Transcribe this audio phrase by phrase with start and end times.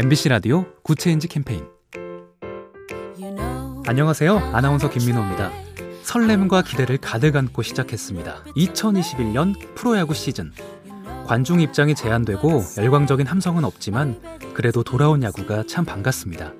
[0.00, 1.66] MBC 라디오 Good Change 캠페인
[3.84, 4.38] 안녕하세요.
[4.52, 5.50] 아나운서 김민호입니다.
[6.04, 8.44] 설렘과 기대를 가득 안고 시작했습니다.
[8.56, 10.52] 2021년 프로야구 시즌.
[11.26, 14.20] 관중 입장이 제한되고 열광적인 함성은 없지만
[14.54, 16.52] 그래도 돌아온 야구가 참 반갑습니다.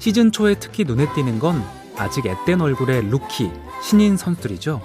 [0.00, 1.62] 시즌 초에 특히 눈에 띄는 건
[1.96, 3.52] 아직 앳된 얼굴의 루키,
[3.84, 4.82] 신인 선수들이죠.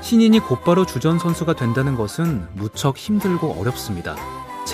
[0.00, 4.14] 신인이 곧바로 주전 선수가 된다는 것은 무척 힘들고 어렵습니다.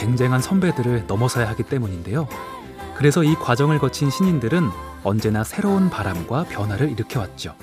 [0.02, 2.26] 쟁쟁한 선배들을 넘어서야 하기 때문인데요.
[2.96, 4.68] 그래서 이 과정을 거친 신인들은
[5.04, 7.54] 언제나 새로운 바람과 변화를 일으켜왔죠.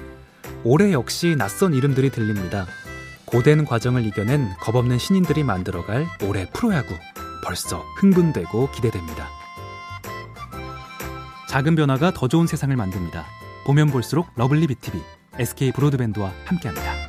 [0.63, 2.65] 올해 역시 낯선 이름들이 들립니다.
[3.25, 6.95] 고된 과정을 이겨낸 겁없는 신인들이 만들어갈 올해 프로야구.
[7.43, 9.27] 벌써 흥분되고 기대됩니다.
[11.49, 13.25] 작은 변화가 더 좋은 세상을 만듭니다.
[13.65, 15.01] 보면 볼수록 lovely B tv
[15.37, 17.08] SK 브로드밴드와 함께합니다.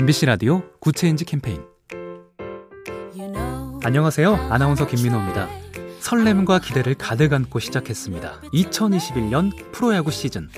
[0.00, 1.60] MBC 라디오 Good Change 캠페인
[3.84, 4.34] 안녕하세요.
[4.48, 5.46] 아나운서 김민호입니다.
[5.98, 8.40] 설렘과 기대를 가득 안고 시작했습니다.
[8.54, 10.48] 2021년 프로야구 시즌.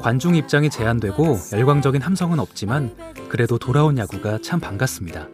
[0.00, 2.94] 관중 입장이 제한되고 열광적인 함성은 없지만
[3.28, 5.26] 그래도 돌아온 야구가 참 반갑습니다.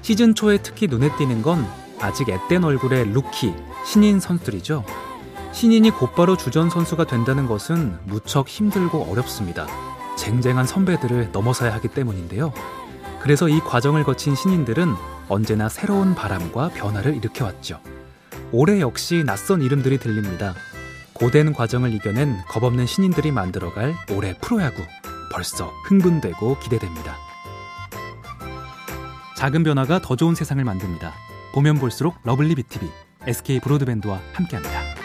[0.00, 1.64] 시즌 초에 특히 눈에 띄는 건
[2.00, 3.54] 아직 앳된 얼굴의 루키,
[3.86, 4.84] 신인 선수들이죠.
[5.52, 9.68] 신인이 곧바로 주전 선수가 된다는 것은 무척 힘들고 어렵습니다.
[10.16, 12.52] 쟁쟁한 선배들을 넘어서야 하기 때문인데요.
[13.20, 14.94] 그래서 이 과정을 거친 신인들은
[15.28, 17.80] 언제나 새로운 바람과 변화를 일으켜왔죠.
[18.50, 20.54] 올해 역시 낯선 이름들이 들립니다.
[21.14, 24.82] 고된 과정을 이겨낸 겁없는 신인들이 만들어갈 올해 프로야구.
[25.32, 27.16] 벌써 흥분되고 기대됩니다.
[29.36, 31.14] 작은 변화가 더 좋은 세상을 만듭니다.
[31.54, 32.90] 보면 볼수록 lovely B tv
[33.26, 35.01] SK 브로드밴드와 함께합니다.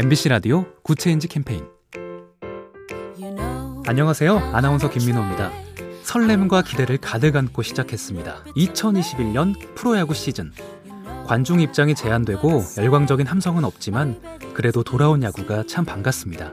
[0.00, 1.66] MBC 라디오 Good Change 캠페인
[3.84, 4.38] 안녕하세요.
[4.52, 5.50] 아나운서 김민호입니다.
[6.04, 8.44] 설렘과 기대를 가득 안고 시작했습니다.
[8.56, 10.52] 2021년 프로야구 시즌.
[11.26, 14.20] 관중 입장이 제한되고 열광적인 함성은 없지만
[14.54, 16.52] 그래도 돌아온 야구가 참 반갑습니다.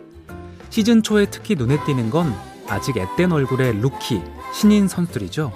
[0.71, 2.33] 시즌 초에 특히 눈에 띄는 건
[2.67, 4.23] 아직 앳된 얼굴의 루키,
[4.55, 5.53] 신인 선수들이죠.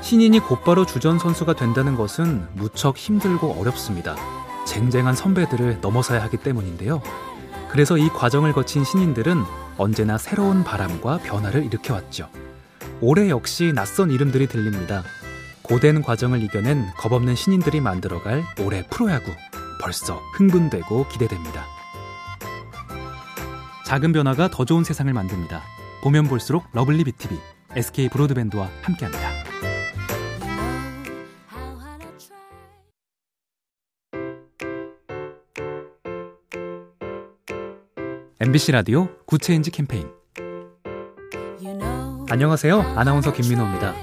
[0.00, 4.14] 신인이 곧바로 주전 선수가 된다는 것은 무척 힘들고 어렵습니다.
[4.66, 7.00] 쟁쟁한 선배들을 넘어서야 하기 때문인데요.
[7.70, 9.42] 그래서 이 과정을 거친 신인들은
[9.78, 12.28] 언제나 새로운 바람과 변화를 일으켜왔죠.
[13.00, 15.02] 올해 역시 낯선 이름들이 들립니다.
[15.62, 19.32] 고된 과정을 이겨낸 겁없는 신인들이 만들어갈 올해 프로야구.
[19.80, 21.64] 벌써 흥분되고 기대됩니다.
[23.84, 25.62] 작은 변화가 더 좋은 세상을 만듭니다.
[26.02, 27.38] 보면 볼수록 lovely B tv
[27.74, 29.45] SK 브로드밴드와 함께합니다.
[38.38, 40.10] MBC 라디오 Good Change 캠페인
[42.28, 42.82] 안녕하세요.
[42.94, 43.94] 아나운서 김민호입니다.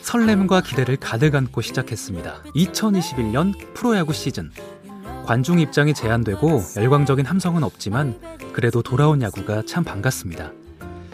[0.00, 2.42] 설렘과 기대를 가득 안고 시작했습니다.
[2.54, 4.50] 2021년 프로야구 시즌.
[5.26, 8.18] 관중 입장이 제한되고 열광적인 함성은 없지만
[8.54, 10.52] 그래도 돌아온 야구가 참 반갑습니다.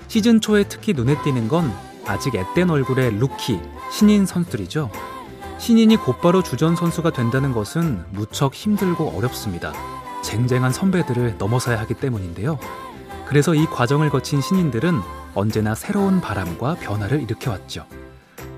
[0.06, 1.72] 시즌 초에 특히 눈에 띄는 건
[2.06, 3.58] 아직 앳된 얼굴의 루키,
[3.90, 4.88] 신인 선수들이죠.
[5.58, 9.72] 신인이 곧바로 주전 선수가 된다는 것은 무척 힘들고 어렵습니다.
[10.28, 12.58] 쟁쟁한 선배들을 넘어서야 하기 때문인데요.
[13.26, 15.00] 그래서 이 과정을 거친 신인들은
[15.34, 17.86] 언제나 새로운 바람과 변화를 일으켜왔죠.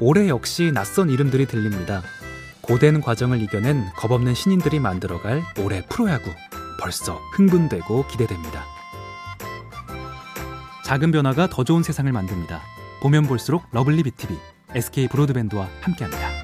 [0.00, 2.02] 올해 역시 낯선 이름들이 들립니다.
[2.62, 6.30] 고된 과정을 이겨낸 겁없는 신인들이 만들어갈 올해 프로야구.
[6.80, 8.64] 벌써 흥분되고 기대됩니다.
[10.84, 12.62] 작은 변화가 더 좋은 세상을 만듭니다.
[13.00, 14.36] 보면 볼수록 lovely B tv
[14.74, 16.39] SK 브로드밴드와 함께합니다.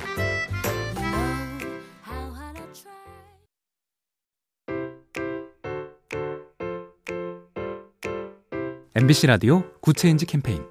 [8.98, 10.64] MBC 라디오 Good Change 캠페인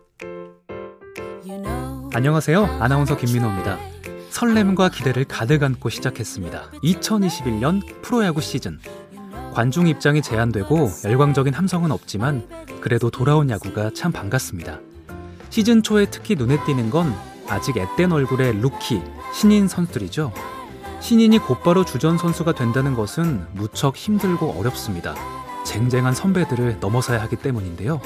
[2.12, 2.66] 안녕하세요.
[2.80, 3.78] 아나운서 김민호입니다.
[4.32, 6.72] 설렘과 기대를 가득 안고 시작했습니다.
[6.84, 8.80] 2021년 프로야구 시즌.
[9.54, 12.48] 관중 입장이 제한되고 열광적인 함성은 없지만
[12.82, 14.80] 그래도 돌아온 야구가 참 반갑습니다.
[15.52, 17.14] 시즌 초에 특히 눈에 띄는 건
[17.48, 19.04] 아직 앳된 얼굴의 루키,
[19.36, 20.34] 신인 선수들이죠.
[21.00, 25.14] 신인이 곧바로 주전 선수가 된다는 것은 무척 힘들고 어렵습니다.
[25.76, 28.00] 쟁쟁한 선배들을 넘어서야 하기 때문인데요.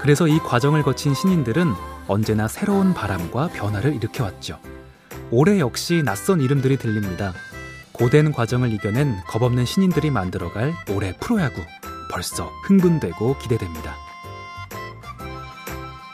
[0.00, 1.72] 그래서 이 과정을 거친 신인들은
[2.08, 4.58] 언제나 새로운 바람과 변화를 일으켜왔죠.
[5.30, 7.32] 올해 역시 낯선 이름들이 들립니다.
[7.92, 11.62] 고된 과정을 이겨낸 겁없는 신인들이 만들어갈 올해 프로야구.
[12.10, 13.94] 벌써 흥분되고 기대됩니다.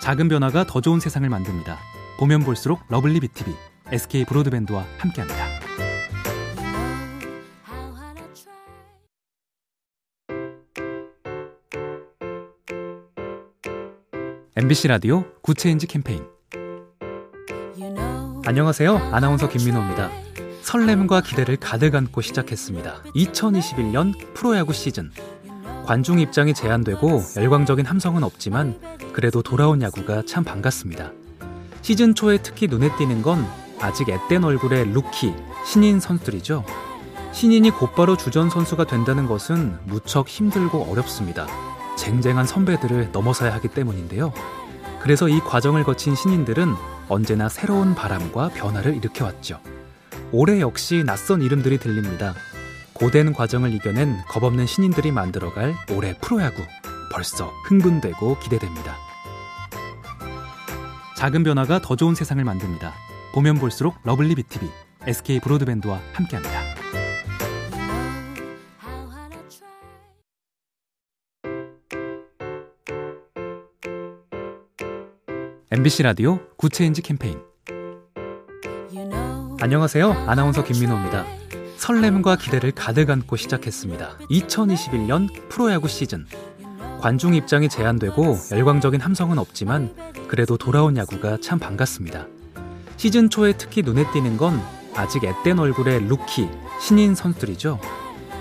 [0.03, 1.79] 작은 변화가 더 좋은 세상을 만듭니다.
[2.19, 3.55] 보면 볼수록 lovely B tv
[3.91, 5.52] SK 브로드밴드와 함께합니다.
[14.55, 16.27] MBC 라디오 Good Change 캠페인
[18.45, 18.99] 안녕하세요.
[19.11, 20.11] 아나운서 김민호입니다.
[20.61, 23.03] 설렘과 기대를 가득 안고 시작했습니다.
[23.15, 25.11] 2021년 프로야구 시즌.
[25.87, 28.79] 관중 입장이 제한되고 열광적인 함성은 없지만
[29.15, 31.13] 그래도 돌아온 야구가 참 반갑습니다.
[31.81, 33.47] 시즌 초에 특히 눈에 띄는 건
[33.81, 35.33] 아직 앳된 얼굴의 루키,
[35.65, 36.63] 신인 선수들이죠.
[37.33, 41.47] 신인이 곧바로 주전 선수가 된다는 것은 무척 힘들고 어렵습니다.
[41.97, 44.33] 쟁쟁한 선배들을 넘어서야 하기 때문인데요.
[45.01, 46.75] 그래서 이 과정을 거친 신인들은
[47.09, 49.61] 언제나 새로운 바람과 변화를 일으켜왔죠.
[50.31, 52.35] 올해 역시 낯선 이름들이 들립니다.
[52.95, 56.63] 고된 과정을 이겨낸 겁없는 신인들이 만들어갈 올해 프로야구.
[57.13, 58.97] 벌써 흥분되고 기대됩니다.
[61.17, 62.95] 작은 변화가 더 좋은 세상을 만듭니다.
[63.35, 64.71] 보면 볼수록 lovely B tv
[65.07, 66.82] SK 브로드밴드와 함께합니다.
[75.75, 77.41] MBC 라디오 Good Change 캠페인
[79.59, 80.13] 안녕하세요.
[80.27, 81.25] 아나운서 김민호입니다.
[81.79, 84.19] 설렘과 기대를 가득 안고 시작했습니다.
[84.31, 86.27] 2021년 프로야구 시즌.
[87.01, 89.95] 관중 입장이 제한되고 열광적인 함성은 없지만
[90.29, 92.27] 그래도 돌아온 야구가 참 반갑습니다.
[92.99, 94.61] 시즌 초에 특히 눈에 띄는 건
[94.95, 96.51] 아직 앳된 얼굴의 루키,
[96.83, 97.81] 신인 선수들이죠.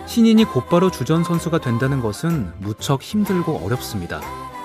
[0.06, 4.20] 신인이 곧바로 주전 선수가 된다는 것은 무척 힘들고 어렵습니다.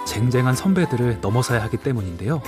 [0.06, 2.40] 쟁쟁한 선배들을 넘어서야 하기 때문인데요.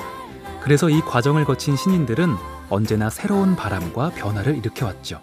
[0.62, 2.34] 그래서 이 과정을 거친 신인들은
[2.70, 5.20] 언제나 새로운 바람과 변화를 일으켜왔죠.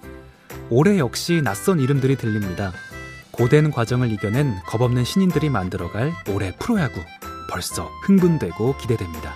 [0.70, 2.72] 올해 역시 낯선 이름들이 들립니다.
[3.32, 7.02] 고된 과정을 이겨낸 겁없는 신인들이 만들어갈 올해 프로야구.
[7.50, 9.36] 벌써 흥분되고 기대됩니다.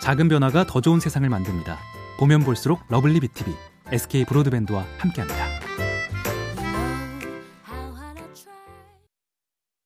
[0.00, 1.78] 작은 변화가 더 좋은 세상을 만듭니다.
[2.18, 3.54] 보면 볼수록 lovely B tv
[3.92, 5.61] SK 브로드밴드와 함께합니다.